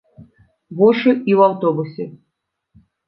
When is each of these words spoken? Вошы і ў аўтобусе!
Вошы 0.79 1.13
і 1.29 1.31
ў 1.37 1.39
аўтобусе! 1.49 2.05